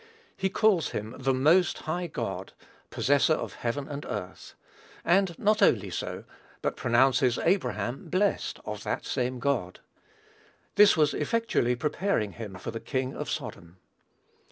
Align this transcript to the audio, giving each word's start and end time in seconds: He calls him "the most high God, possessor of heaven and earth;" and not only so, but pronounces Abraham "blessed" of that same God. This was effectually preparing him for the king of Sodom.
He 0.35 0.49
calls 0.49 0.89
him 0.97 1.15
"the 1.19 1.31
most 1.31 1.77
high 1.77 2.07
God, 2.07 2.53
possessor 2.89 3.35
of 3.35 3.53
heaven 3.53 3.87
and 3.87 4.03
earth;" 4.07 4.55
and 5.05 5.37
not 5.37 5.61
only 5.61 5.91
so, 5.91 6.23
but 6.63 6.75
pronounces 6.75 7.37
Abraham 7.37 8.09
"blessed" 8.09 8.59
of 8.65 8.81
that 8.81 9.05
same 9.05 9.37
God. 9.37 9.79
This 10.73 10.97
was 10.97 11.13
effectually 11.13 11.75
preparing 11.75 12.31
him 12.31 12.55
for 12.55 12.71
the 12.71 12.79
king 12.79 13.15
of 13.15 13.29
Sodom. 13.29 13.77